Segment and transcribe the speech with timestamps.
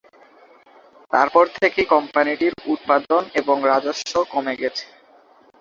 [1.13, 4.85] তারপর থেকে কোম্পানিটির উৎপাদন এবং রাজস্ব কমে গেছে।